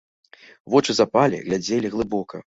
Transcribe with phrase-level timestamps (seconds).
[0.75, 2.45] Вочы запалі, глядзелі глыбока.